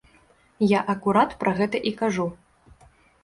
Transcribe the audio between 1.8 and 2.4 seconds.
і кажу.